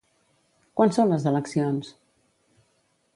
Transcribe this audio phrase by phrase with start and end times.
[0.79, 1.91] Quan són les eleccions?